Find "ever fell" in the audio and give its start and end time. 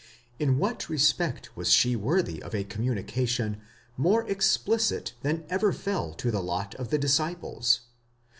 5.47-6.15